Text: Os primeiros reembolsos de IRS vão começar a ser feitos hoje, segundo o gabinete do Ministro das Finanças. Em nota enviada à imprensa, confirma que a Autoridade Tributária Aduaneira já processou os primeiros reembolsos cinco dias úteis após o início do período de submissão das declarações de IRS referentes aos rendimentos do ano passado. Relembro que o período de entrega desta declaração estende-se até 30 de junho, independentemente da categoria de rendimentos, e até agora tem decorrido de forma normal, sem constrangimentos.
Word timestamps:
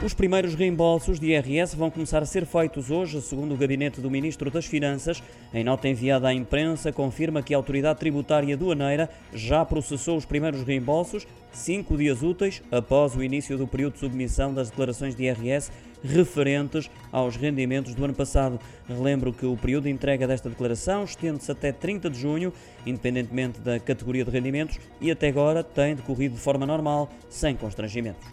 Os 0.00 0.14
primeiros 0.14 0.54
reembolsos 0.54 1.18
de 1.18 1.32
IRS 1.32 1.76
vão 1.76 1.90
começar 1.90 2.22
a 2.22 2.26
ser 2.26 2.46
feitos 2.46 2.88
hoje, 2.88 3.20
segundo 3.20 3.52
o 3.52 3.56
gabinete 3.56 4.00
do 4.00 4.08
Ministro 4.08 4.48
das 4.48 4.64
Finanças. 4.64 5.20
Em 5.52 5.64
nota 5.64 5.88
enviada 5.88 6.28
à 6.28 6.32
imprensa, 6.32 6.92
confirma 6.92 7.42
que 7.42 7.52
a 7.52 7.56
Autoridade 7.56 7.98
Tributária 7.98 8.54
Aduaneira 8.54 9.10
já 9.34 9.64
processou 9.64 10.16
os 10.16 10.24
primeiros 10.24 10.62
reembolsos 10.62 11.26
cinco 11.50 11.96
dias 11.96 12.22
úteis 12.22 12.62
após 12.70 13.16
o 13.16 13.22
início 13.24 13.58
do 13.58 13.66
período 13.66 13.94
de 13.94 13.98
submissão 13.98 14.54
das 14.54 14.70
declarações 14.70 15.16
de 15.16 15.24
IRS 15.24 15.72
referentes 16.04 16.88
aos 17.10 17.34
rendimentos 17.34 17.92
do 17.92 18.04
ano 18.04 18.14
passado. 18.14 18.60
Relembro 18.88 19.32
que 19.32 19.46
o 19.46 19.56
período 19.56 19.84
de 19.84 19.90
entrega 19.90 20.28
desta 20.28 20.48
declaração 20.48 21.02
estende-se 21.02 21.50
até 21.50 21.72
30 21.72 22.08
de 22.08 22.20
junho, 22.20 22.52
independentemente 22.86 23.60
da 23.60 23.80
categoria 23.80 24.24
de 24.24 24.30
rendimentos, 24.30 24.78
e 25.00 25.10
até 25.10 25.26
agora 25.26 25.64
tem 25.64 25.96
decorrido 25.96 26.36
de 26.36 26.40
forma 26.40 26.64
normal, 26.64 27.10
sem 27.28 27.56
constrangimentos. 27.56 28.28